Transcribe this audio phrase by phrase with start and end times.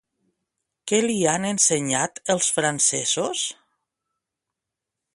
[0.91, 3.45] Què li han ensenyat els francesos?